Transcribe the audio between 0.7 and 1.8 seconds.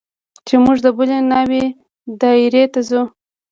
د بلې ناوې